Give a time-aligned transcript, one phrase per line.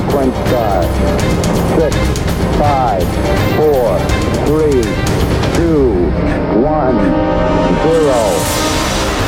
[0.00, 0.86] sequence start.
[1.78, 1.96] Six,
[2.58, 3.53] five,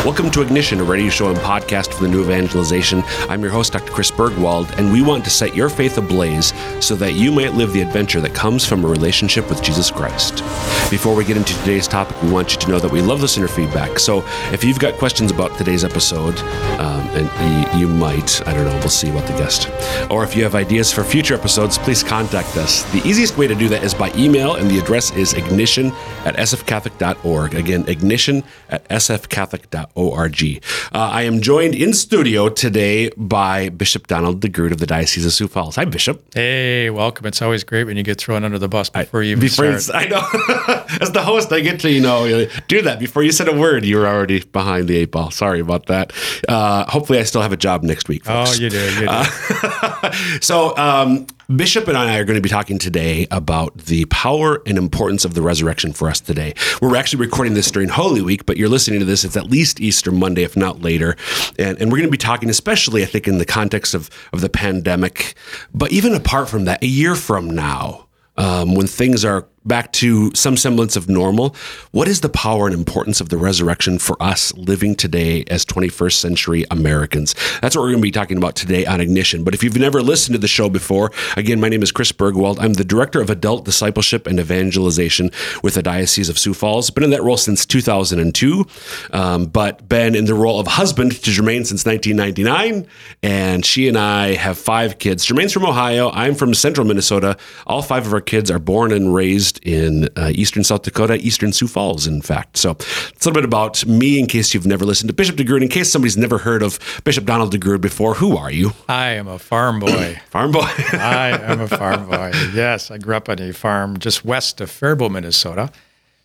[0.06, 3.02] Welcome to Ignition, a radio show and podcast for the new evangelization.
[3.28, 3.90] I'm your host, Dr.
[3.90, 7.72] Chris Burgwald, and we want to set your faith ablaze so that you might live
[7.72, 10.44] the adventure that comes from a relationship with Jesus Christ.
[10.90, 13.48] Before we get into today's topic, we want you to know that we love listener
[13.48, 13.98] feedback.
[13.98, 16.38] So if you've got questions about today's episode,
[16.78, 19.68] um, and you, you might, I don't know, we'll see what the guest,
[20.08, 22.84] or if you have ideas for future episodes, please contact us.
[22.92, 25.86] The easiest way to do that is by email, and the address is ignition
[26.24, 27.56] at sfcatholic.org.
[27.56, 29.95] Again, ignition at sfcatholic.org.
[29.96, 30.60] O-R-G.
[30.92, 35.32] Uh, I am joined in studio today by Bishop Donald DeGrood of the Diocese of
[35.32, 35.76] Sioux Falls.
[35.76, 36.22] Hi, Bishop.
[36.34, 37.26] Hey, welcome.
[37.26, 40.04] It's always great when you get thrown under the bus before you even before start.
[40.04, 40.86] I know.
[41.00, 43.84] As the host, I get to you know do that before you said a word.
[43.84, 45.30] You were already behind the eight ball.
[45.30, 46.12] Sorry about that.
[46.48, 48.24] Uh, hopefully, I still have a job next week.
[48.24, 48.58] Folks.
[48.58, 48.94] Oh, you did.
[48.94, 49.08] You did.
[49.08, 54.60] Uh, so, um, Bishop and I are going to be talking today about the power
[54.66, 56.54] and importance of the resurrection for us today.
[56.82, 59.80] We're actually recording this during Holy Week, but you're listening to this, it's at least
[59.80, 61.14] Easter Monday, if not later.
[61.56, 64.40] And, and we're going to be talking, especially, I think, in the context of, of
[64.40, 65.34] the pandemic,
[65.72, 70.30] but even apart from that, a year from now, um, when things are back to
[70.34, 71.54] some semblance of normal.
[71.90, 76.12] What is the power and importance of the resurrection for us living today as 21st
[76.12, 77.34] century Americans?
[77.60, 79.44] That's what we're going to be talking about today on Ignition.
[79.44, 82.58] But if you've never listened to the show before, again, my name is Chris Burgwald.
[82.60, 85.30] I'm the Director of Adult Discipleship and Evangelization
[85.62, 86.90] with the Diocese of Sioux Falls.
[86.90, 88.66] Been in that role since 2002,
[89.12, 92.86] um, but been in the role of husband to Jermaine since 1999.
[93.22, 95.26] And she and I have five kids.
[95.26, 96.10] Jermaine's from Ohio.
[96.10, 97.36] I'm from central Minnesota.
[97.66, 101.52] All five of our kids are born and raised in uh, eastern South Dakota, eastern
[101.52, 102.56] Sioux Falls, in fact.
[102.56, 105.62] So it's a little bit about me in case you've never listened to Bishop DeGrood.
[105.62, 108.72] In case somebody's never heard of Bishop Donald DeGrood before, who are you?
[108.88, 110.20] I am a farm boy.
[110.30, 110.60] farm boy.
[110.92, 112.32] I am a farm boy.
[112.54, 115.70] Yes, I grew up on a farm just west of Faribault, Minnesota.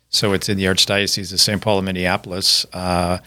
[0.08, 1.60] So it's in the Archdiocese of St.
[1.60, 2.66] Paul and Minneapolis.
[2.72, 3.18] Uh,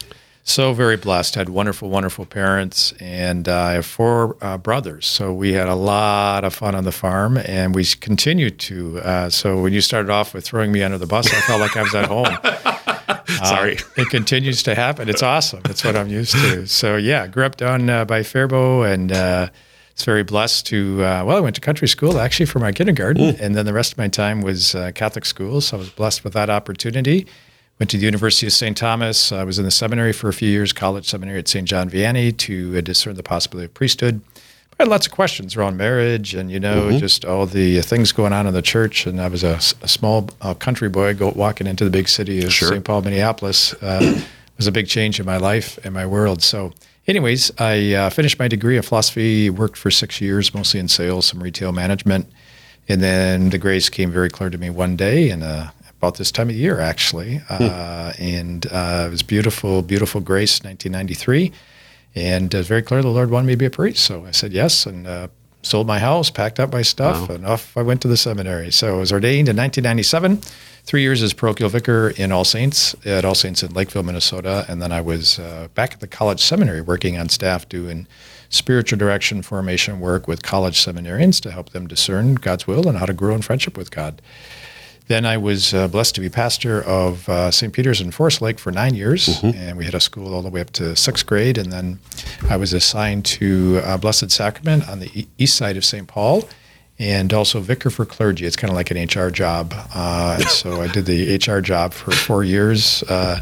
[0.48, 1.34] so very blessed.
[1.34, 5.06] Had wonderful, wonderful parents, and uh, I have four uh, brothers.
[5.06, 9.00] So we had a lot of fun on the farm, and we continued to.
[9.00, 11.76] Uh, so when you started off with throwing me under the bus, I felt like
[11.76, 12.38] I was at home.
[13.44, 15.08] Sorry, it continues to happen.
[15.08, 15.62] It's awesome.
[15.64, 16.66] It's what I'm used to.
[16.68, 19.48] So yeah, grew up down uh, by Faribault, and uh,
[19.90, 21.04] it's very blessed to.
[21.04, 23.40] Uh, well, I went to country school actually for my kindergarten, mm.
[23.40, 25.60] and then the rest of my time was Catholic school.
[25.60, 27.26] So I was blessed with that opportunity.
[27.78, 28.76] Went to the University of St.
[28.76, 29.32] Thomas.
[29.32, 31.68] I was in the seminary for a few years, college seminary at St.
[31.68, 34.22] John Vianney to discern the possibility of priesthood.
[34.78, 36.98] I had lots of questions around marriage and, you know, mm-hmm.
[36.98, 39.06] just all the things going on in the church.
[39.06, 42.42] And I was a, a small uh, country boy go, walking into the big city
[42.44, 42.68] of sure.
[42.68, 42.84] St.
[42.84, 43.74] Paul, Minneapolis.
[43.74, 44.22] Uh,
[44.56, 46.42] was a big change in my life and my world.
[46.42, 46.72] So,
[47.06, 51.26] anyways, I uh, finished my degree in philosophy, worked for six years, mostly in sales,
[51.26, 52.26] some retail management.
[52.88, 56.30] And then the grace came very clear to me one day, and uh, about this
[56.30, 57.38] time of year, actually.
[57.48, 57.56] Hmm.
[57.60, 61.52] Uh, and uh, it was beautiful, beautiful grace, 1993.
[62.14, 64.04] And it was very clear the Lord wanted me to be a priest.
[64.04, 65.28] So I said yes and uh,
[65.62, 67.34] sold my house, packed up my stuff, wow.
[67.34, 68.70] and off I went to the seminary.
[68.70, 70.38] So I was ordained in 1997,
[70.84, 74.64] three years as parochial vicar in All Saints, at All Saints in Lakeville, Minnesota.
[74.68, 78.06] And then I was uh, back at the college seminary working on staff doing
[78.48, 83.06] spiritual direction formation work with college seminarians to help them discern God's will and how
[83.06, 84.22] to grow in friendship with God.
[85.08, 87.72] Then I was uh, blessed to be pastor of uh, St.
[87.72, 89.56] Peter's in Forest Lake for nine years, mm-hmm.
[89.56, 91.58] and we had a school all the way up to sixth grade.
[91.58, 92.00] And then
[92.50, 96.08] I was assigned to uh, Blessed Sacrament on the e- east side of St.
[96.08, 96.48] Paul,
[96.98, 98.46] and also vicar for clergy.
[98.46, 99.74] It's kind of like an HR job.
[99.94, 103.40] Uh, so I did the HR job for four years, uh,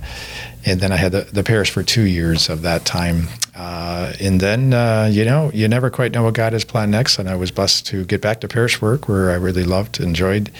[0.66, 3.28] and then I had the, the, parish for two years of that time.
[3.54, 4.72] Uh, and then,
[5.12, 7.18] you know, you never quite know what God has planned next.
[7.18, 10.50] And I was blessed to get back to parish work, where I really loved, enjoyed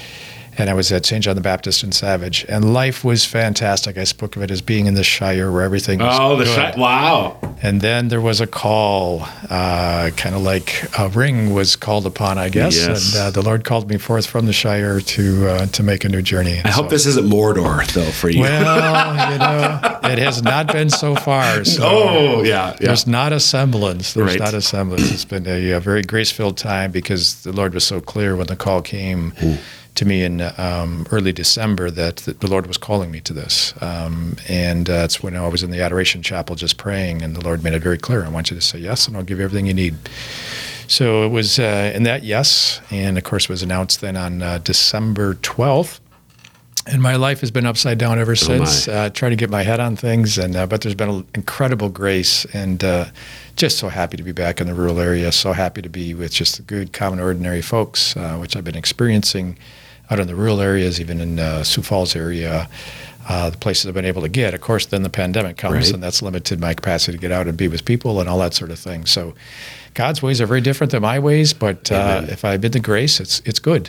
[0.56, 1.24] and I was at St.
[1.24, 3.98] John the Baptist in Savage, and life was fantastic.
[3.98, 6.74] I spoke of it as being in the Shire where everything was oh, the Shire!
[6.76, 7.38] Wow!
[7.62, 12.38] And then there was a call, uh, kind of like a ring was called upon,
[12.38, 13.14] I guess, yes.
[13.14, 16.08] and uh, the Lord called me forth from the Shire to uh, to make a
[16.08, 16.60] new journey.
[16.64, 18.40] I so, hope this isn't Mordor, though, for you.
[18.40, 21.64] Well, you know, it has not been so far.
[21.74, 22.76] So oh, yeah, yeah.
[22.78, 24.12] There's not a semblance.
[24.12, 24.38] There's right.
[24.38, 25.10] not a semblance.
[25.10, 28.54] It's been a, a very grace-filled time because the Lord was so clear when the
[28.54, 29.32] call came.
[29.32, 29.58] Mm
[29.94, 33.74] to me in um, early December that the Lord was calling me to this.
[33.80, 37.44] Um, and uh, that's when I was in the Adoration Chapel just praying, and the
[37.44, 39.44] Lord made it very clear I want you to say yes, and I'll give you
[39.44, 39.96] everything you need.
[40.86, 44.58] So it was uh, in that yes, and of course, was announced then on uh,
[44.58, 46.00] December 12th.
[46.86, 48.86] and my life has been upside down ever since.
[48.86, 48.92] my.
[48.94, 51.88] uh, trying to get my head on things, and uh, but there's been an incredible
[51.88, 53.06] grace, and uh,
[53.56, 55.30] just so happy to be back in the rural area.
[55.32, 58.76] So happy to be with just the good, common, ordinary folks, uh, which I've been
[58.76, 59.56] experiencing
[60.10, 62.68] out in the rural areas, even in uh, Sioux Falls area.
[63.26, 64.52] Uh, the places I've been able to get.
[64.52, 65.92] Of course, then the pandemic comes, Right.
[65.94, 68.52] and that's limited my capacity to get out and be with people and all that
[68.52, 69.06] sort of thing.
[69.06, 69.32] So,
[69.94, 73.20] God's ways are very different than my ways, but uh, if I've been the grace,
[73.20, 73.88] it's it's good.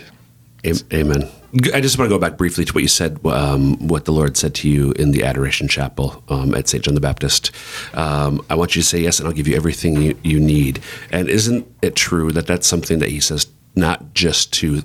[0.94, 1.30] Amen.
[1.74, 4.36] I just want to go back briefly to what you said, um, what the Lord
[4.36, 6.84] said to you in the Adoration Chapel um, at St.
[6.84, 7.52] John the Baptist.
[7.94, 10.82] Um, I want you to say yes, and I'll give you everything you, you need.
[11.12, 14.82] And isn't it true that that's something that He says not just to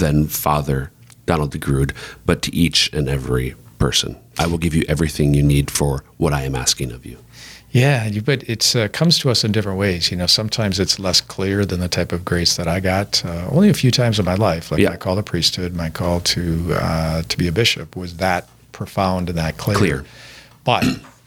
[0.00, 0.90] then Father
[1.26, 1.92] Donald DeGrood,
[2.26, 4.16] but to each and every person?
[4.38, 7.18] I will give you everything you need for what I am asking of you.
[7.72, 10.10] Yeah, but it uh, comes to us in different ways.
[10.10, 13.24] You know, sometimes it's less clear than the type of grace that I got.
[13.24, 14.90] Uh, only a few times in my life, like Yeah.
[14.90, 16.42] my call to priesthood, my call to
[16.74, 19.78] uh, to be a bishop, was that profound and that clear.
[19.78, 20.04] Clear.
[20.64, 20.84] But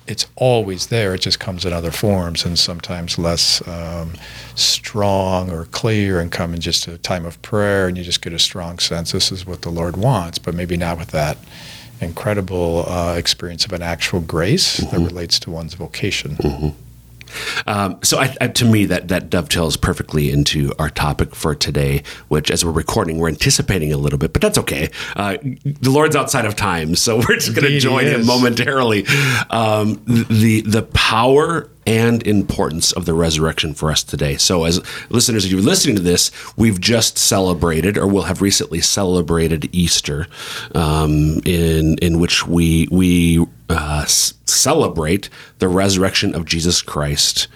[0.07, 1.13] it's always there.
[1.15, 4.13] It just comes in other forms, and sometimes less um,
[4.55, 8.33] strong or clear, and come in just a time of prayer, and you just get
[8.33, 11.37] a strong sense this is what the Lord wants, but maybe not with that
[12.01, 16.75] incredible uh, experience of an actual grace that relates to one's vocation.
[17.67, 22.03] Um, so, I, I, to me, that that dovetails perfectly into our topic for today,
[22.27, 24.89] which, as we're recording, we're anticipating a little bit, but that's okay.
[25.15, 29.05] Uh, the Lord's outside of time, so we're just going to join him momentarily.
[29.49, 34.37] Um, the the power and importance of the resurrection for us today.
[34.37, 38.81] So, as listeners, if you're listening to this, we've just celebrated, or will have recently
[38.81, 40.27] celebrated Easter,
[40.75, 45.29] um, in in which we we uh, celebrate
[45.59, 47.47] the resurrection of Jesus Christ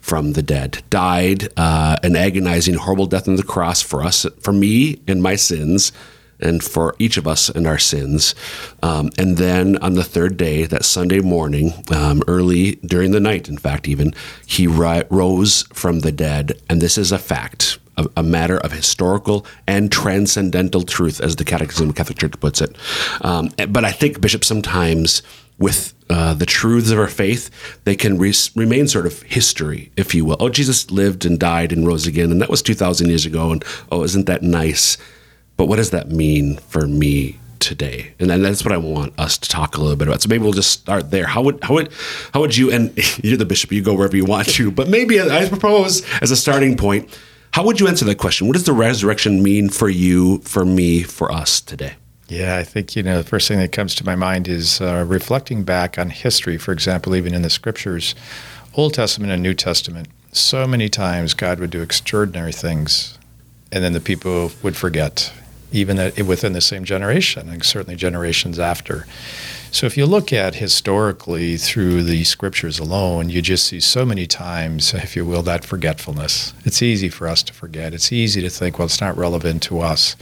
[0.00, 4.52] from the dead, died uh, an agonizing, horrible death on the cross for us, for
[4.52, 5.90] me and my sins,
[6.38, 8.34] and for each of us and our sins.
[8.82, 13.48] Um, and then on the third day, that Sunday morning, um, early during the night,
[13.48, 14.14] in fact, even,
[14.46, 16.60] he ri- rose from the dead.
[16.68, 17.78] And this is a fact.
[18.14, 22.60] A, matter of historical and transcendental truth, as the Catechism of the Catholic Church puts
[22.60, 22.76] it.
[23.22, 25.22] Um, but I think, Bishop, sometimes
[25.58, 27.50] with uh, the truths of our faith,
[27.84, 30.36] they can re- remain sort of history, if you will.
[30.38, 33.64] Oh, Jesus lived and died and rose again, and that was 2,000 years ago, and
[33.90, 34.98] oh, isn't that nice?
[35.56, 38.12] But what does that mean for me today?
[38.18, 40.20] And then that's what I want us to talk a little bit about.
[40.22, 41.26] So maybe we'll just start there.
[41.26, 41.92] How would how would
[42.34, 42.70] how would you?
[42.70, 42.92] And
[43.24, 43.72] you're the bishop.
[43.72, 44.70] You go wherever you want to.
[44.70, 47.08] But maybe I propose as a starting point.
[47.52, 48.46] How would you answer that question?
[48.46, 51.94] What does the resurrection mean for you, for me, for us today?
[52.28, 55.04] Yeah, I think you know the first thing that comes to my mind is uh,
[55.06, 56.58] reflecting back on history.
[56.58, 58.14] For example, even in the scriptures,
[58.74, 63.16] Old Testament and New Testament, so many times God would do extraordinary things,
[63.70, 65.32] and then the people would forget,
[65.70, 69.06] even that within the same generation, and certainly generations after.
[69.70, 74.26] So if you look at historically through the scriptures alone, you just see so many
[74.26, 76.54] times, if you will, that forgetfulness.
[76.64, 77.94] It's easy for us to forget.
[77.94, 80.16] It's easy to think, well, it's not relevant to us.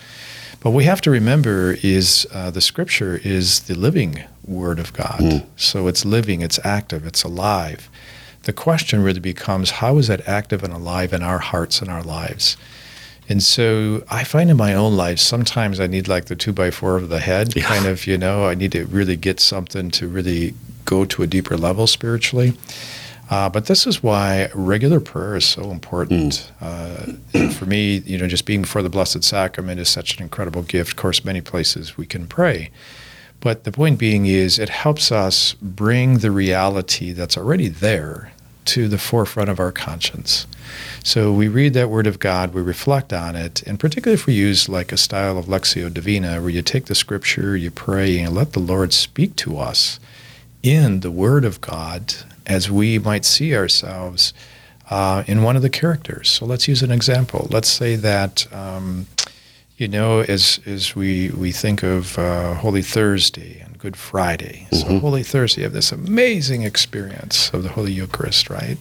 [0.65, 4.95] But what we have to remember is uh, the scripture is the living word of
[4.95, 5.47] God.
[5.57, 7.91] So it's living, it's active, it's alive.
[8.45, 12.03] The question really becomes how is that active and alive in our hearts and our
[12.03, 12.57] lives?
[13.29, 16.71] And so I find in my own life, sometimes I need like the two by
[16.71, 17.65] four of the head, Yeah.
[17.65, 20.55] kind of, you know, I need to really get something to really
[20.87, 22.55] go to a deeper level spiritually.
[23.31, 26.53] Uh, but this is why regular prayer is so important.
[26.61, 27.13] Uh,
[27.53, 30.93] for me, you know, just being before the Blessed Sacrament is such an incredible gift.
[30.93, 32.71] Of course, many places we can pray.
[33.41, 38.33] But the point being is, it helps us bring the reality that's already there
[38.67, 40.47] to the forefront of our conscience.
[41.03, 44.33] So we read that Word of God, we reflect on it, and particularly if we
[44.33, 48.35] use like a style of Lectio Divina, where you take the Scripture, you pray, and
[48.35, 50.01] let the Lord speak to us
[50.63, 52.15] in the Word of God
[52.47, 54.35] as we might see ourselves
[54.91, 56.29] uh, in one of the characters.
[56.31, 57.49] So let's use an example.
[57.51, 58.53] Let's say that.
[58.53, 59.07] Um,
[59.77, 65.01] you know, as as we we think of uh, Holy Thursday and Good Friday, so
[65.01, 68.79] Holy Thursday, you have this amazing experience of the Holy Eucharist, right?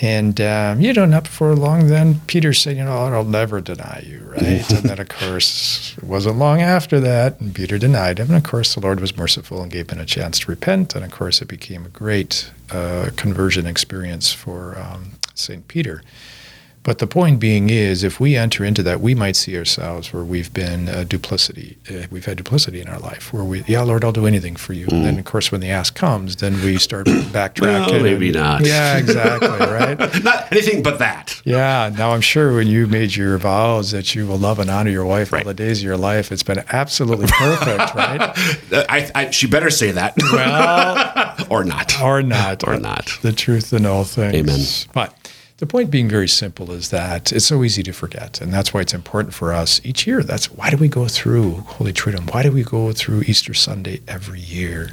[0.00, 4.02] And um, you know, not for long, then Peter said, "You know, I'll never deny
[4.04, 4.68] you," right?
[4.72, 8.28] and then, of course, it wasn't long after that, and Peter denied him.
[8.28, 10.96] And of course, the Lord was merciful and gave him a chance to repent.
[10.96, 12.50] And of course, it became a great
[13.16, 16.02] conversion experience for um, Saint Peter.
[16.84, 20.24] But the point being is, if we enter into that, we might see ourselves where
[20.24, 21.78] we've been uh, duplicity.
[21.88, 24.72] Uh, we've had duplicity in our life, where we, yeah, Lord, I'll do anything for
[24.72, 24.86] you.
[24.90, 27.90] And then, of course, when the ask comes, then we start backtracking.
[27.92, 28.66] Well, maybe and- not.
[28.66, 29.48] Yeah, exactly.
[29.72, 29.98] Right.
[30.24, 31.40] Not anything but that.
[31.44, 31.90] Yeah.
[31.96, 35.04] Now I'm sure when you made your vows that you will love and honor your
[35.06, 35.44] wife Right.
[35.44, 38.20] all the days of your life, it's been absolutely perfect, right?
[38.90, 42.00] I, I, she better say that Well, or not.
[42.02, 43.10] or not, Or not.
[43.22, 44.34] The truth in all things.
[44.34, 44.60] Amen.
[44.92, 45.21] But
[45.62, 48.80] the point being very simple is that it's so easy to forget, and that's why
[48.80, 50.24] it's important for us each year.
[50.24, 52.34] That's why do we go through Holy Triduum?
[52.34, 54.90] Why do we go through Easter Sunday every year?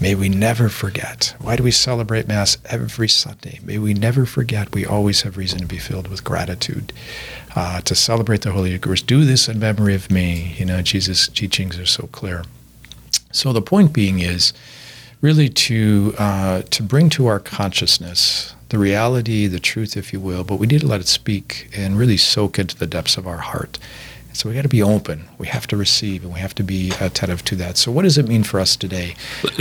[0.00, 1.34] May we never forget.
[1.40, 3.58] Why do we celebrate Mass every Sunday?
[3.64, 4.72] May we never forget.
[4.72, 6.92] We always have reason to be filled with gratitude.
[7.56, 10.54] Uh, to celebrate the Holy Eucharist, do this in memory of me.
[10.56, 12.44] You know, Jesus' teachings are so clear.
[13.32, 14.52] So the point being is
[15.20, 20.44] really to uh, to bring to our consciousness the reality, the truth, if you will,
[20.44, 23.38] but we need to let it speak and really soak into the depths of our
[23.38, 23.78] heart.
[24.32, 25.28] So we got to be open.
[25.38, 27.76] We have to receive, and we have to be attentive to that.
[27.76, 29.14] So what does it mean for us today?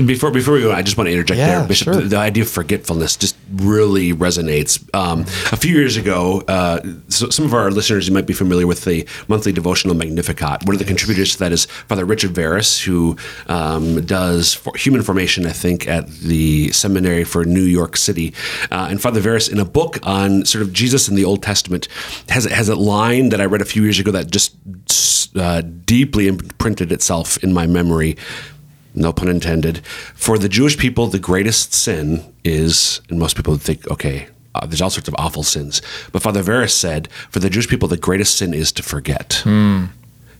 [0.04, 1.86] Before before we go, I just want to interject Yeah, there, Bishop.
[1.86, 1.96] sure.
[2.02, 4.84] The, the idea of forgetfulness just really resonates.
[4.96, 8.68] Um, a few years ago, uh, so some of our listeners you might be familiar
[8.68, 10.66] with the monthly devotional Magnificat.
[10.66, 13.18] One of the contributors to that is Father Richard Veras, who
[13.48, 18.34] um, does for human formation, I think, at the seminary for New York City.
[18.72, 21.88] Uh, and Father Veras, in a book on sort of Jesus in the Old Testament,
[22.30, 24.56] has has a line that I read a few years ago that just
[25.36, 28.18] uh, deeply imprinted itself in my memory
[28.96, 29.86] no pun intended.
[30.14, 34.66] For the Jewish people, the greatest sin is, and most people would think, okay, uh,
[34.66, 35.82] there's all sorts of awful sins.
[36.12, 39.42] But Father Veras said, for the Jewish people, the greatest sin is to forget.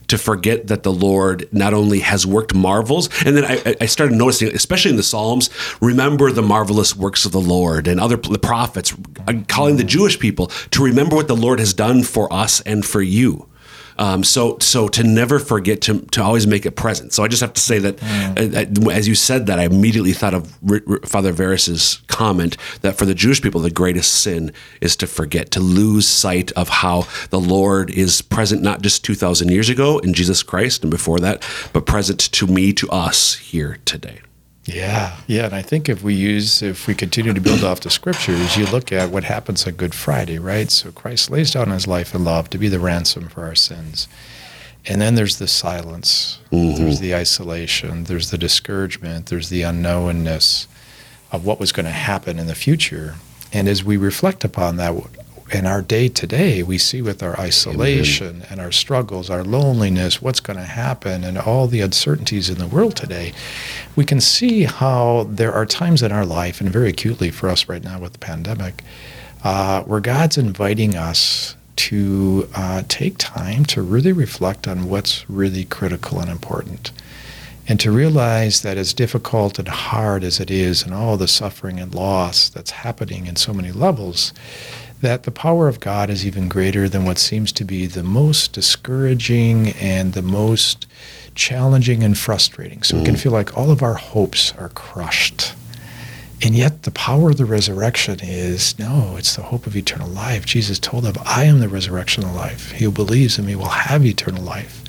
[0.08, 4.14] To forget that the Lord not only has worked marvels, and then I, I started
[4.14, 5.48] noticing, especially in the Psalms,
[5.80, 8.94] remember the marvelous works of the Lord, and other the prophets
[9.26, 12.84] uh, calling the Jewish people to remember what the Lord has done for us and
[12.84, 13.48] for you.
[13.96, 17.12] Um, so, so to never forget to, to always make it present.
[17.12, 18.02] So I just have to say that,
[18.36, 22.56] uh, uh, as you said that, I immediately thought of R- R- Father Veras's comment
[22.80, 26.68] that for the Jewish people, the greatest sin is to forget, to lose sight of
[26.68, 30.90] how the Lord is present, not just two thousand years ago in Jesus Christ and
[30.90, 34.20] before that, but present to me, to us here today.
[34.66, 37.90] Yeah, yeah, and I think if we use, if we continue to build off the
[37.90, 40.70] scriptures, you look at what happens on Good Friday, right?
[40.70, 44.08] So Christ lays down His life in love to be the ransom for our sins,
[44.86, 46.82] and then there's the silence, mm-hmm.
[46.82, 50.66] there's the isolation, there's the discouragement, there's the unknownness
[51.30, 53.16] of what was going to happen in the future,
[53.52, 54.94] and as we reflect upon that
[55.54, 60.20] in our day to day, we see with our isolation and our struggles, our loneliness,
[60.20, 63.32] what's going to happen, and all the uncertainties in the world today,
[63.94, 67.68] we can see how there are times in our life, and very acutely for us
[67.68, 68.82] right now with the pandemic,
[69.44, 75.64] uh, where God's inviting us to uh, take time to really reflect on what's really
[75.64, 76.92] critical and important.
[77.66, 81.80] And to realize that as difficult and hard as it is, and all the suffering
[81.80, 84.34] and loss that's happening in so many levels,
[85.04, 88.54] that the power of God is even greater than what seems to be the most
[88.54, 90.86] discouraging and the most
[91.34, 92.82] challenging and frustrating.
[92.82, 93.20] So we can mm.
[93.20, 95.52] feel like all of our hopes are crushed.
[96.42, 100.46] And yet, the power of the resurrection is no, it's the hope of eternal life.
[100.46, 102.72] Jesus told them, I am the resurrection and life.
[102.72, 104.83] He who believes in me will have eternal life.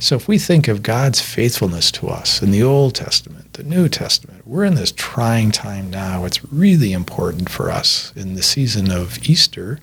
[0.00, 3.88] So, if we think of God's faithfulness to us in the Old Testament, the New
[3.88, 6.24] Testament, we're in this trying time now.
[6.24, 9.78] It's really important for us in the season of Easter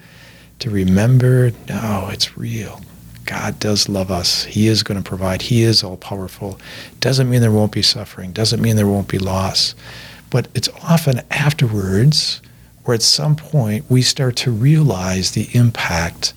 [0.59, 2.81] to remember no, it's real.
[3.25, 4.43] God does love us.
[4.43, 5.43] He is going to provide.
[5.43, 6.59] He is all powerful.
[6.99, 9.73] Doesn't mean there won't be suffering, doesn't mean there won't be loss.
[10.29, 12.41] But it's often afterwards,
[12.85, 16.33] or at some point, we start to realize the impact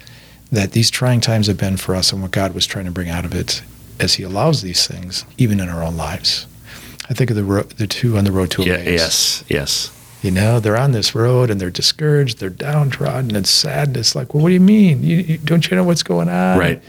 [0.54, 3.08] that these trying times have been for us and what God was trying to bring
[3.08, 3.62] out of it
[4.00, 6.46] as He allows these things, even in our own lives.
[7.08, 8.90] I think of the ro- the two on the road to Yeah, Emmaus.
[8.92, 9.90] yes, yes.
[10.23, 14.14] You know, they're on this road and they're discouraged, they're downtrodden, and sadness.
[14.14, 15.02] Like, well, what do you mean?
[15.02, 16.58] You, you, don't you know what's going on?
[16.58, 16.82] Right.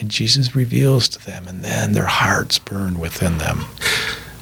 [0.00, 3.64] And Jesus reveals to them, and then their hearts burn within them.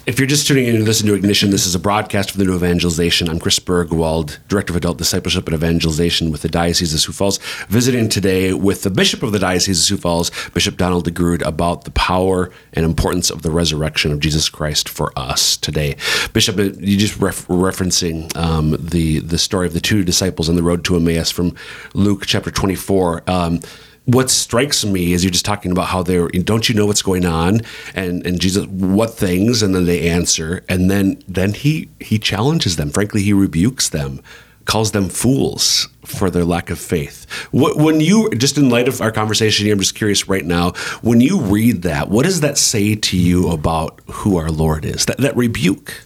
[0.05, 2.45] If you're just tuning in to listen to Ignition, this is a broadcast for the
[2.45, 3.29] New Evangelization.
[3.29, 7.39] I'm Chris Burgwald, Director of Adult Discipleship and Evangelization with the Diocese of Sioux Falls,
[7.69, 11.85] visiting today with the Bishop of the Diocese of Sioux Falls, Bishop Donald DeGrood, about
[11.85, 15.95] the power and importance of the resurrection of Jesus Christ for us today.
[16.33, 20.57] Bishop, uh, you just ref- referencing um, the the story of the two disciples on
[20.57, 21.55] the road to Emmaus from
[21.95, 23.23] Luke chapter 24.
[23.29, 23.61] Um,
[24.05, 27.25] what strikes me is you're just talking about how they're don't you know what's going
[27.25, 27.61] on
[27.95, 32.77] and and jesus what things and then they answer and then then he he challenges
[32.77, 34.21] them frankly he rebukes them
[34.65, 37.27] calls them fools for their lack of faith.
[37.53, 41.21] When you, just in light of our conversation here, I'm just curious right now, when
[41.21, 45.07] you read that, what does that say to you about who our Lord is?
[45.07, 46.05] That, that rebuke?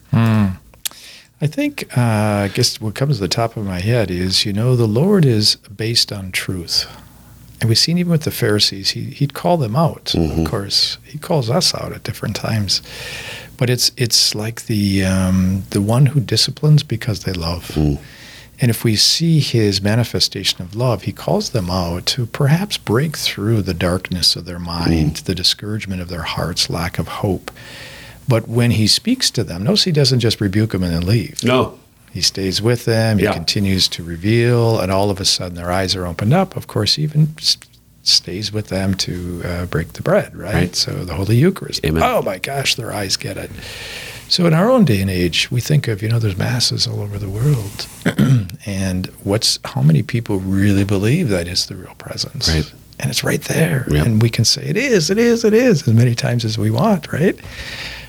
[1.40, 4.52] I think, uh, I guess what comes to the top of my head is, you
[4.52, 6.86] know, the Lord is based on truth.
[7.60, 10.14] And we've seen even with the Pharisees, he, he'd call them out.
[10.14, 10.44] Of mm-hmm.
[10.44, 12.82] course, he calls us out at different times.
[13.56, 17.70] But it's it's like the um, the one who disciplines because they love.
[17.70, 17.94] Hmm.
[18.58, 23.16] And if we see his manifestation of love, he calls them out to perhaps break
[23.16, 25.24] through the darkness of their mind, hmm.
[25.24, 27.50] the discouragement of their hearts, lack of hope.
[28.28, 31.42] But when he speaks to them, notice he doesn't just rebuke them and then leave.
[31.44, 31.78] No.
[32.12, 33.18] He stays with them.
[33.18, 33.32] He Yeah.
[33.34, 36.56] continues to reveal, and all of a sudden their eyes are opened up.
[36.56, 37.34] Of course, he even
[38.02, 40.54] stays with them to uh, break the bread, right?
[40.54, 40.76] Right.
[40.76, 41.84] So the Holy Eucharist.
[41.84, 42.02] Amen.
[42.02, 43.50] Oh my gosh, their eyes get it.
[44.28, 47.00] So in our own day and age, we think of you know there's masses all
[47.00, 47.86] over the world,
[48.66, 52.48] and what's how many people really believe that is the real presence?
[52.48, 52.72] Right.
[52.98, 54.06] And it's right there, Yep.
[54.06, 56.70] and we can say it is, it is, it is, as many times as we
[56.70, 57.36] want, right?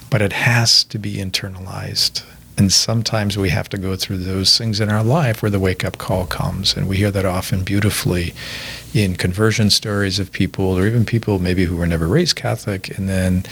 [0.10, 2.24] But it has to be internalized.
[2.58, 5.86] And sometimes we have to go through those things in our life where the wake
[5.86, 6.76] up call comes.
[6.76, 8.34] And we hear that often beautifully
[8.96, 12.98] in conversion stories of people, or even people maybe who were never raised Catholic.
[12.98, 13.44] And then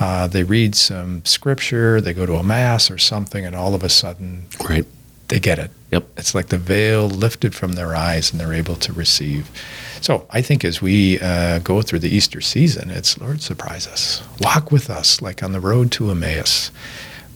[0.00, 3.84] uh, they read some scripture, they go to a mass or something, and all of
[3.84, 4.84] a sudden Right.
[5.28, 5.70] they get it.
[5.92, 6.08] Yep.
[6.16, 9.48] It's like the veil lifted from their eyes and they're able to receive.
[10.00, 14.22] So I think as we uh, go through the Easter season, it's Lord, surprise us.
[14.40, 16.70] Walk with us like on the road to Emmaus,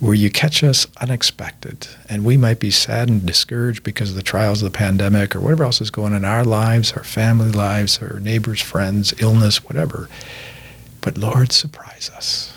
[0.03, 1.87] where you catch us unexpected.
[2.09, 5.41] And we might be sad and discouraged because of the trials of the pandemic or
[5.41, 9.63] whatever else is going on in our lives, our family lives, our neighbors, friends, illness,
[9.63, 10.09] whatever.
[11.03, 12.53] But Lord, surprise us.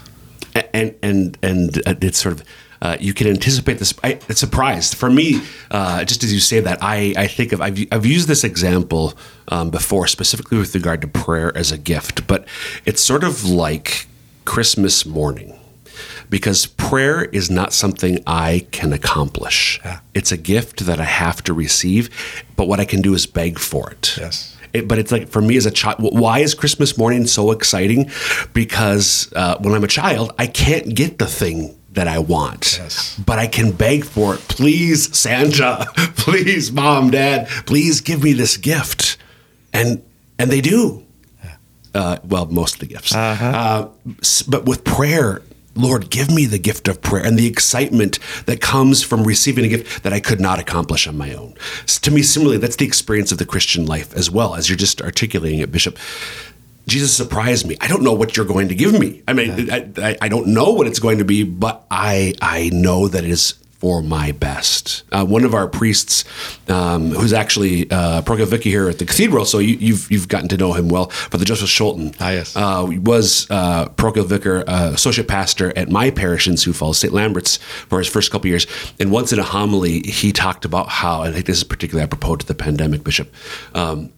[0.74, 2.44] and and and uh, it's sort of
[2.82, 3.94] uh, you can anticipate this.
[4.04, 5.40] It's surprised for me.
[5.70, 9.14] Uh, just as you say that, I, I think of I've, I've used this example
[9.50, 12.48] um, before, specifically with regard to prayer as a gift, but
[12.86, 14.08] it's sort of like
[14.46, 15.55] Christmas morning.
[16.30, 19.80] Because prayer is not something I can accomplish.
[19.86, 20.00] Yeah.
[20.14, 22.10] It's a gift that I have to receive,
[22.56, 24.18] but what I can do is beg for it.
[24.18, 24.56] Yes.
[24.74, 28.10] It, but it's like for me as a child, why is Christmas morning so exciting?
[28.54, 33.18] Because uh, when I'm a child, I can't get the thing that I want, Yes.
[33.26, 34.42] but I can beg for it.
[34.50, 35.86] Please, Santa,
[36.18, 39.16] please, mom, dad, please give me this gift,
[39.72, 40.04] and
[40.38, 41.04] and they do.
[41.94, 43.16] Uh, well, most of the gifts.
[43.16, 43.88] Uh,
[44.22, 45.42] s- but with prayer,
[45.76, 49.68] Lord, give me the gift of prayer and the excitement that comes from receiving a
[49.68, 51.54] gift that I could not accomplish on my own.
[51.88, 55.02] To me, similarly, that's the experience of the Christian life as well, as you're just
[55.02, 55.98] articulating it, Bishop.
[56.88, 57.76] Jesus surprised me.
[57.82, 59.24] I don't know what you're going to give me.
[59.28, 62.70] I mean, I, I, I don't know what it's going to be, but I I
[62.72, 65.04] know that it is for my best.
[65.12, 66.24] Uh, one of our priests,
[66.70, 68.22] um, who's actually uh,
[68.64, 71.12] here at the cathedral, so you, you've you've gotten to know him well.
[71.30, 72.56] But the Joseph Schulten, Ah, yes.
[72.56, 73.86] uh, was uh,
[74.24, 77.14] Vicar, uh, associate pastor at my parish in Sioux Falls, St.
[77.14, 78.66] Lambert's, for his first couple years.
[79.00, 82.04] And once in a homily, he talked about how, and I think this is particularly
[82.04, 83.34] apropos to the pandemic, Bishop.
[83.74, 84.12] Um,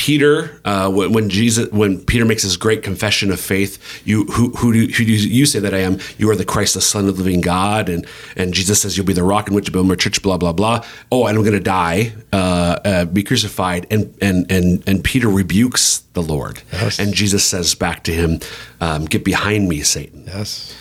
[0.00, 4.48] Peter, uh, when, when Jesus, when Peter makes his great confession of faith, you who
[4.52, 5.98] who do, who do you say that I am?
[6.16, 9.04] You are the Christ, the Son of the Living God, and and Jesus says you'll
[9.04, 10.22] be the rock in which I build my church.
[10.22, 10.82] Blah blah blah.
[11.12, 15.28] Oh, and I'm going to die, uh, uh, be crucified, and and and and Peter
[15.28, 16.98] rebukes the Lord, Yes.
[16.98, 18.40] and Jesus says back to him,
[18.80, 20.74] um, "Get behind me, Satan." Yes.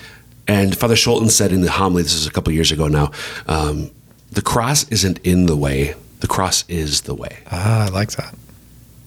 [0.47, 3.11] And Father Schulten said in the homily, this is a couple years ago now,
[3.47, 3.91] um,
[4.31, 7.39] the cross isn't in the way; the cross is the way.
[7.51, 8.33] Ah, I like that.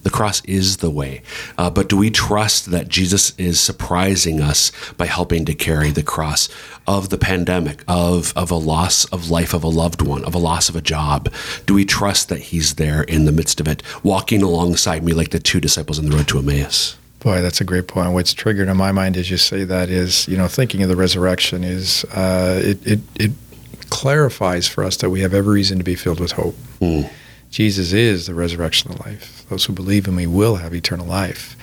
[0.03, 1.23] The cross is the way.
[1.57, 6.03] Uh, but do we trust that Jesus is surprising us by helping to carry the
[6.03, 6.49] cross
[6.87, 10.38] of the pandemic, of, of a loss of life of a loved one, of a
[10.38, 11.33] loss of a job?
[11.67, 15.31] Do we trust that he's there in the midst of it, walking alongside me like
[15.31, 16.97] the two disciples on the road to Emmaus?
[17.21, 18.12] Boy, that's a great point.
[18.12, 20.97] What's triggered in my mind as you say that is, you know, thinking of the
[20.97, 23.31] resurrection is uh, it, it it
[23.91, 26.57] clarifies for us that we have every reason to be filled with hope.
[26.81, 27.09] Mm.
[27.53, 29.45] Jesus is the resurrection of life.
[29.49, 31.55] Those who believe in me will have eternal life.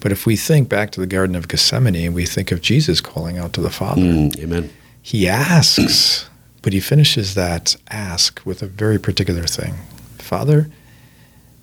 [0.00, 3.00] But if we think back to the Garden of Gethsemane and we think of Jesus
[3.00, 4.70] calling out to the Father, Mm, amen.
[5.02, 6.28] he asks,
[6.62, 9.74] but he finishes that ask with a very particular thing
[10.18, 10.68] Father,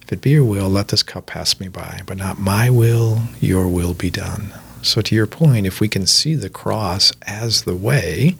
[0.04, 3.24] if it be your will, let this cup pass me by, but not my will,
[3.42, 4.54] your will be done.
[4.82, 8.36] So, to your point, if we can see the cross as the way,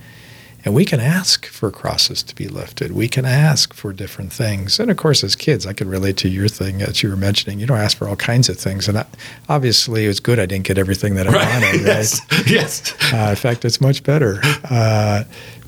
[0.66, 2.92] and we can ask for crosses to be lifted.
[2.92, 4.80] We can ask for different things.
[4.80, 7.60] And of course, as kids, I can relate to your thing that you were mentioning.
[7.60, 8.88] You don't ask for all kinds of things.
[8.88, 9.06] And I,
[9.50, 11.82] obviously, it was good I didn't get everything that I wanted.
[11.82, 11.82] Right?
[11.82, 12.22] yes.
[12.48, 12.94] Yes.
[13.14, 14.40] Uh, in fact, it's much better.
[14.70, 15.24] Uh,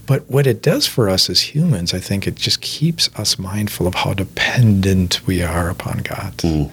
[0.08, 3.88] But what it does for us as humans, I think it just keeps us mindful
[3.88, 6.38] of how dependent we are upon God.
[6.38, 6.71] Mm.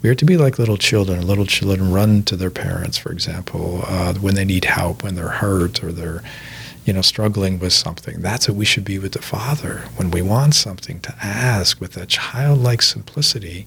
[0.00, 1.26] We are to be like little children.
[1.26, 5.28] Little children run to their parents, for example, uh, when they need help, when they're
[5.28, 6.22] hurt or they're,
[6.88, 8.22] you know, struggling with something.
[8.22, 11.98] That's what we should be with the Father when we want something to ask with
[11.98, 13.66] a childlike simplicity,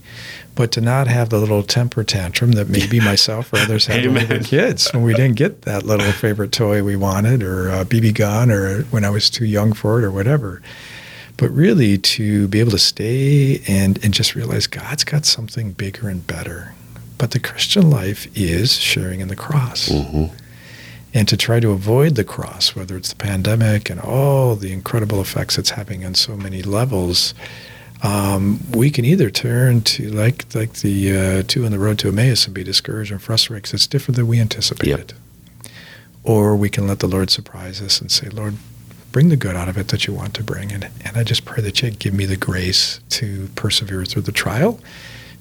[0.55, 4.27] but to not have the little temper tantrum that maybe myself or others had when
[4.27, 7.81] we were kids when we didn't get that little favorite toy we wanted or uh,
[7.83, 10.59] a BB gun or when I was too young for it or whatever
[11.37, 16.07] but really to be able to stay and, and just realize God's got something bigger
[16.07, 16.73] and better.
[17.19, 19.89] But the Christian life is sharing in the cross.
[19.89, 20.35] Mm-hmm.
[21.13, 25.19] And to try to avoid the cross, whether it's the pandemic and all the incredible
[25.19, 27.33] effects it's having on so many levels,
[28.03, 32.07] um, we can either turn to like like the uh, two on the road to
[32.07, 35.13] Emmaus and be discouraged and frustrated because it's different than we anticipated,
[36.23, 38.55] or we can let the Lord surprise us and say, Lord,
[39.11, 40.71] bring the good out of it that you want to bring.
[40.71, 44.31] And, and I just pray that you give me the grace to persevere through the
[44.31, 44.79] trial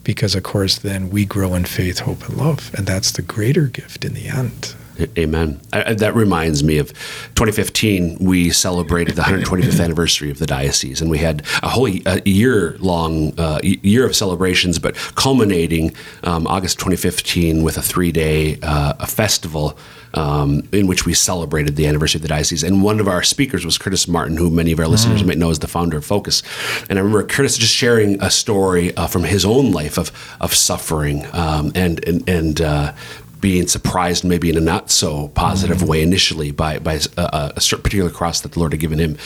[0.04, 2.74] because, of course, then we grow in faith, hope, and love.
[2.76, 4.74] And that's the greater gift in the end.
[5.18, 5.60] Amen.
[5.72, 6.92] I, that reminds me of
[7.34, 8.18] 2015.
[8.20, 12.76] We celebrated the 125th anniversary of the diocese, and we had a whole a year
[12.78, 18.94] long uh, year of celebrations, but culminating um, August 2015 with a three day uh,
[18.98, 19.76] a festival.
[20.12, 22.64] Um, in which we celebrated the anniversary of the diocese.
[22.64, 25.50] And one of our speakers was Curtis Martin, who many of our listeners might know
[25.50, 26.42] as the founder of Focus.
[26.88, 30.10] And I remember Curtis just sharing a story uh, from his own life of
[30.40, 32.92] of suffering um, and and and uh,
[33.40, 37.82] being surprised maybe in a not so positive way initially by by a, a certain
[37.82, 39.16] particular cross that the Lord had given him,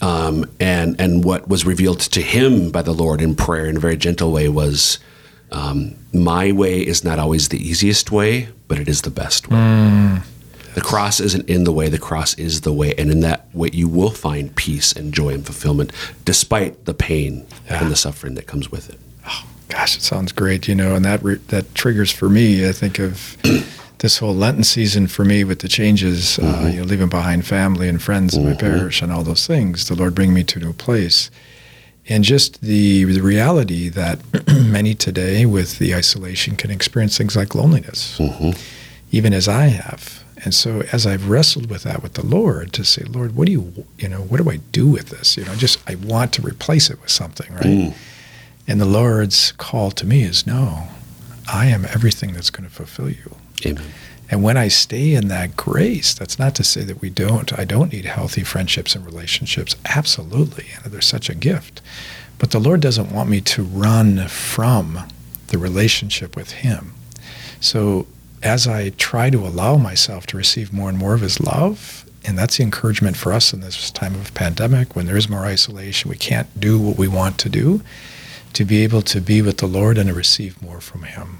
[0.00, 3.80] um, and and what was revealed to him by the Lord in prayer in a
[3.80, 4.98] very gentle way was.
[5.52, 9.56] Um, my way is not always the easiest way, but it is the best way.
[10.74, 12.94] The cross isn't in the way, the cross is the way.
[12.98, 15.92] And in that way, you will find peace and joy and fulfillment
[16.24, 18.98] despite the pain and the suffering that comes with it.
[19.68, 22.68] Gosh, it sounds great, you know, and that re- that triggers for me.
[22.68, 23.36] I think of
[23.98, 26.68] this whole Lenten season for me with the changes, uh, mm-hmm.
[26.68, 28.60] you know, leaving behind family and friends in my mm-hmm.
[28.60, 29.88] parish and all those things.
[29.88, 31.30] The Lord bring me to a new place,
[32.08, 37.54] and just the the reality that many today with the isolation can experience things like
[37.54, 38.50] loneliness, mm-hmm.
[39.10, 40.22] even as I have.
[40.44, 43.52] And so, as I've wrestled with that with the Lord, to say, Lord, what do
[43.52, 45.36] you, you know, what do I do with this?
[45.36, 47.64] You know, I just I want to replace it with something, right?
[47.64, 47.94] Mm.
[48.68, 50.88] And the Lord's call to me is no,
[51.52, 53.36] I am everything that's going to fulfill you.
[53.64, 53.92] Amen.
[54.28, 57.56] And when I stay in that grace, that's not to say that we don't.
[57.56, 59.76] I don't need healthy friendships and relationships.
[59.84, 60.66] Absolutely.
[60.82, 61.80] And they're such a gift.
[62.38, 64.98] But the Lord doesn't want me to run from
[65.46, 66.92] the relationship with Him.
[67.60, 68.06] So
[68.42, 72.36] as I try to allow myself to receive more and more of His love, and
[72.36, 76.10] that's the encouragement for us in this time of pandemic when there is more isolation,
[76.10, 77.80] we can't do what we want to do,
[78.52, 81.38] to be able to be with the Lord and to receive more from Him.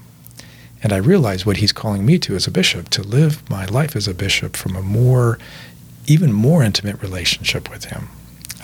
[0.83, 3.97] And I realize what he's calling me to as a bishop, to live my life
[3.97, 5.39] as a bishop from a more,
[6.07, 8.09] even more intimate relationship with him.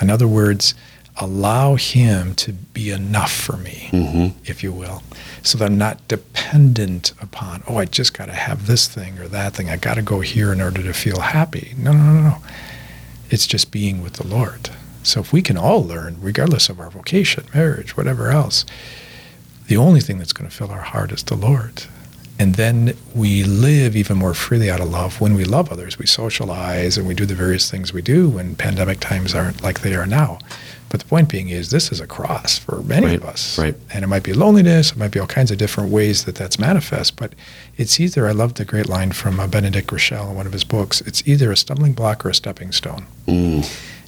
[0.00, 0.74] In other words,
[1.16, 4.38] allow him to be enough for me, mm-hmm.
[4.44, 5.02] if you will,
[5.42, 9.28] so that I'm not dependent upon, oh, I just got to have this thing or
[9.28, 9.68] that thing.
[9.68, 11.74] I got to go here in order to feel happy.
[11.76, 12.36] No, no, no, no.
[13.30, 14.70] It's just being with the Lord.
[15.02, 18.64] So if we can all learn, regardless of our vocation, marriage, whatever else,
[19.66, 21.84] the only thing that's going to fill our heart is the Lord.
[22.38, 25.20] And then we live even more freely out of love.
[25.20, 28.56] When we love others, we socialize and we do the various things we do when
[28.56, 30.38] pandemic times aren't like they are now.
[30.88, 33.58] But the point being is, this is a cross for many Right, of us.
[33.58, 33.74] right.
[33.94, 36.58] And it might be loneliness, it might be all kinds of different ways that that's
[36.58, 37.16] manifest.
[37.16, 37.34] But
[37.78, 40.64] it's either, I love the great line from uh, Benedict Groeschel in one of his
[40.64, 43.06] books, it's either a stumbling block or a stepping stone.
[43.26, 43.64] Mm.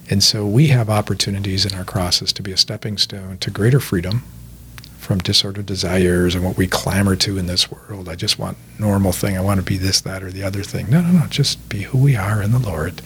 [0.09, 3.79] And so we have opportunities in our crosses to be a stepping stone to greater
[3.79, 4.23] freedom
[4.99, 8.09] from disordered desires and what we clamor to in this world.
[8.09, 9.37] I just want normal thing.
[9.37, 10.89] I want to be this, that, or the other thing.
[10.89, 11.27] No, no, no.
[11.27, 13.01] Just be who we are in the Lord.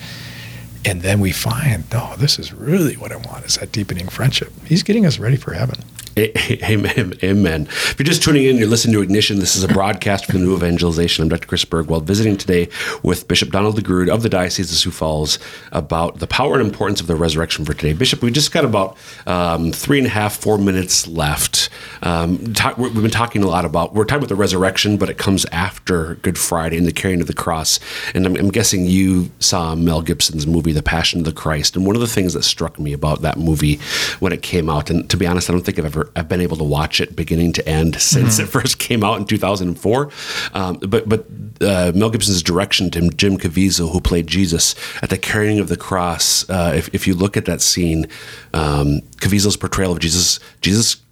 [0.84, 4.50] And then we find, no, this is really what I want is that deepening friendship.
[4.64, 5.84] He's getting us ready for heaven.
[6.18, 7.14] Amen.
[7.22, 7.66] Amen.
[7.70, 9.38] If you're just tuning in, you're listening to Ignition.
[9.38, 11.22] This is a broadcast from the New Evangelization.
[11.22, 11.46] I'm Dr.
[11.46, 12.68] Chris Burgwald, visiting today
[13.04, 15.38] with Bishop Donald DeGrood of the Diocese of Sioux Falls
[15.70, 17.92] about the power and importance of the resurrection for today.
[17.92, 18.96] Bishop, we just got about
[19.28, 21.68] um, three and a half, four minutes left.
[22.02, 25.16] Um, talk, we've been talking a lot about, we're talking about the resurrection, but it
[25.16, 27.78] comes after Good Friday and the carrying of the cross.
[28.14, 31.76] And I'm, I'm guessing you saw Mel Gibson's movie, The Passion of the Christ.
[31.76, 33.76] And one of the things that struck me about that movie
[34.18, 36.40] when it came out, and to be honest, I don't think I've ever have been
[36.40, 40.10] able to watch it beginning to end since it first came out in 2004.
[40.54, 41.26] Um, but but
[41.60, 45.76] uh, Mel Gibson's direction to Jim Caviezel, who played Jesus at the carrying of the
[45.76, 48.06] cross, uh, if, if you look at that scene,
[48.54, 51.02] um, Caviezel's portrayal of Jesus, Jesus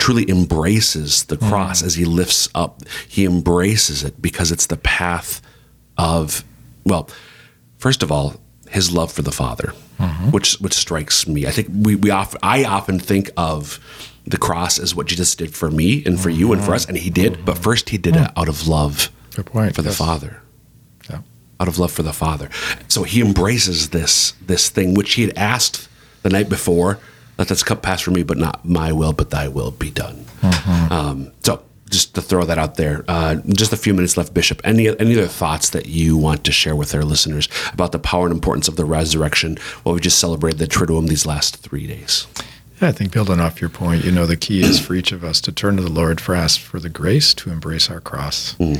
[0.00, 2.80] truly embraces the cross as he lifts up.
[3.06, 5.42] He embraces it because it's the path
[5.98, 6.42] of,
[6.84, 7.08] well,
[7.76, 8.40] first of all,
[8.70, 9.72] his love for the Father,
[10.30, 11.46] which which strikes me.
[11.46, 13.78] I think we we often I often think of
[14.26, 16.96] the cross is what Jesus did for me and for you and for us, and
[16.96, 17.44] he did.
[17.44, 19.10] But first, he did it out of love
[19.46, 19.74] point.
[19.74, 20.42] for the Father
[21.08, 21.20] Yeah.
[21.58, 22.48] out of love for the Father.
[22.88, 25.88] So he embraces this this thing which he had asked
[26.22, 26.98] the night before.
[27.38, 30.26] Let this cup pass from me, but not my will, but Thy will be done.
[30.90, 33.04] Um, so just to throw that out there.
[33.08, 34.60] Uh, just a few minutes left, Bishop.
[34.62, 38.26] Any any other thoughts that you want to share with our listeners about the power
[38.26, 39.56] and importance of the resurrection?
[39.84, 42.26] Well, we just celebrated the Triduum these last three days.
[42.82, 45.40] I think building off your point, you know, the key is for each of us
[45.42, 48.74] to turn to the Lord for ask for the grace to embrace our cross hmm.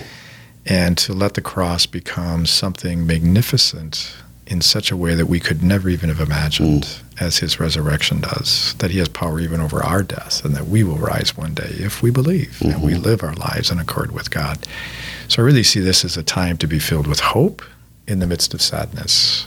[0.65, 4.15] and to let the cross become something magnificent
[4.47, 7.25] in such a way that we could never even have imagined hmm.
[7.25, 10.83] as his resurrection does, that he has power even over our death and that we
[10.83, 13.03] will rise one day if we believe and we hmm.
[13.03, 14.67] live our lives in accord with God.
[15.29, 17.63] So I really see this as a time to be filled with hope
[18.09, 19.47] in the midst of sadness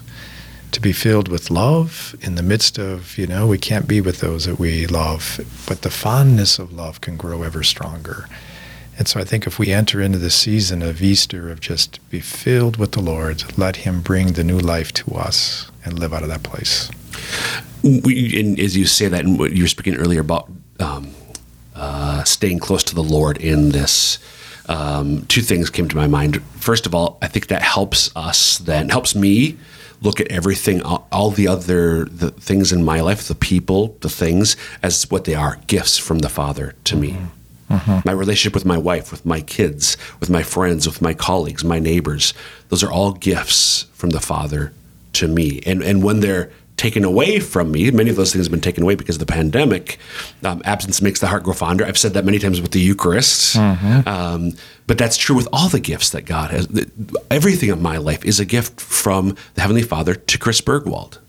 [0.74, 4.20] to be filled with love in the midst of, you know, we can't be with
[4.20, 8.28] those that we love, but the fondness of love can grow ever stronger.
[8.98, 12.20] And so I think if we enter into the season of Easter of just be
[12.20, 16.24] filled with the Lord, let Him bring the new life to us and live out
[16.24, 16.92] of that place.
[17.84, 21.12] we, and as you say that, and what you were speaking earlier about um,
[21.76, 24.20] uh, staying close to the Lord in this,
[24.68, 26.42] um, two things came to my mind.
[26.60, 29.58] First of all, I think that helps us then, helps me
[30.04, 34.10] look at everything, all, all the other the things in my life, the people, the
[34.10, 37.18] things, as what they are gifts from the Father to me.
[37.70, 38.00] Mm-hmm.
[38.06, 41.80] My relationship with my wife, with my kids, with my friends, with my colleagues, my
[41.80, 42.34] neighbors,
[42.70, 44.74] those are all gifts from the Father
[45.14, 45.62] to me.
[45.66, 48.84] And and when they're taken away from me, many of those things have been taken
[48.84, 50.00] away because of the pandemic.
[50.44, 51.86] Um, absence makes the heart grow fonder.
[51.86, 53.56] I've said that many times with the Eucharist.
[54.08, 54.54] Um,
[54.88, 56.68] but that's true with all the gifts that God has.
[57.32, 61.20] Everything in my life is a gift from the Heavenly Father to Chris Burgwald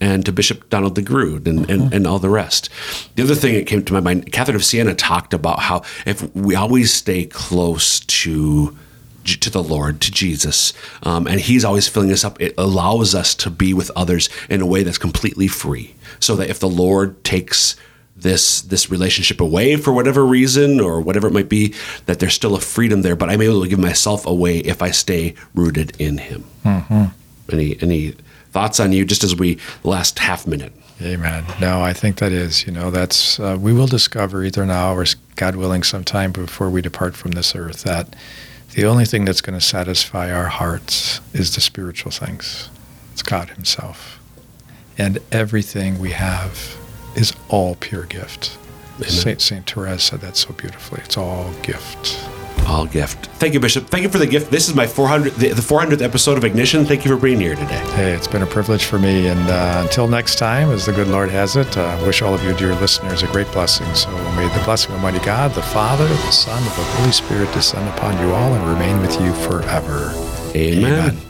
[0.00, 2.68] and to Bishop Donald DeGrood and, and, and all the rest.
[3.16, 6.34] The other thing that came to my mind, Catherine of Siena talked about how if
[6.34, 8.76] we always stay close to
[9.24, 13.34] to the Lord, to Jesus, um, and He's always filling us up, it allows us
[13.36, 15.94] to be with others in a way that's completely free.
[16.18, 17.76] So that if the Lord takes
[18.16, 21.74] this this relationship away for whatever reason or whatever it might be,
[22.06, 23.16] that there's still a freedom there.
[23.16, 26.44] But I'm able to give myself away if I stay rooted in Him.
[27.50, 28.14] Any any
[28.52, 30.72] thoughts on you just as we last half minute?
[31.02, 31.44] Amen.
[31.60, 35.06] No, I think that is, you know, that's, uh, we will discover either now or
[35.36, 38.14] God willing sometime before we depart from this earth that
[38.74, 42.68] the only thing that's going to satisfy our hearts is the spiritual things.
[43.12, 44.20] It's God Himself.
[44.96, 46.76] And everything we have
[47.16, 48.56] is all pure gift.
[49.06, 51.00] Saint Saint Therese said that so beautifully.
[51.04, 52.18] It's all gift.
[52.66, 53.26] All gift.
[53.38, 53.86] Thank you, Bishop.
[53.88, 54.50] Thank you for the gift.
[54.50, 56.84] This is my 400 the, the 400th episode of Ignition.
[56.84, 57.82] Thank you for being here today.
[57.94, 59.26] Hey, it's been a privilege for me.
[59.26, 62.32] And uh, until next time, as the good Lord has it, uh, I wish all
[62.34, 63.92] of you, dear listeners, a great blessing.
[63.94, 67.52] So may the blessing of Almighty God, the Father, the Son, and the Holy Spirit
[67.52, 70.12] descend upon you all and remain with you forever.
[70.54, 70.84] Amen.
[71.16, 71.29] Amen.